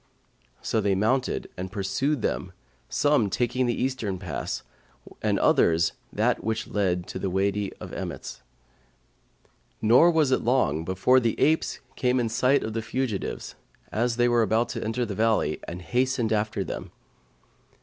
So 0.63 0.81
they 0.81 0.95
mounted 0.95 1.47
and 1.57 1.71
pursued 1.71 2.23
them, 2.23 2.53
some 2.89 3.29
taking 3.29 3.67
the 3.67 3.79
eastern 3.79 4.17
pass 4.17 4.63
and 5.21 5.37
others 5.37 5.91
that 6.11 6.43
which 6.43 6.67
led 6.67 7.05
to 7.09 7.19
the 7.19 7.29
Wady 7.29 7.71
of 7.73 7.93
Emmets, 7.93 8.41
nor 9.79 10.09
was 10.09 10.31
it 10.31 10.41
long 10.41 10.83
before 10.83 11.19
the 11.19 11.39
apes 11.39 11.81
came 11.95 12.19
in 12.19 12.29
sight 12.29 12.63
of 12.63 12.73
the 12.73 12.81
fugitives, 12.81 13.53
as 13.91 14.15
they 14.17 14.27
were 14.27 14.41
about 14.41 14.69
to 14.69 14.83
enter 14.83 15.05
the 15.05 15.13
valley, 15.13 15.59
and 15.67 15.83
hastened 15.83 16.33
after 16.33 16.63
them. 16.63 16.89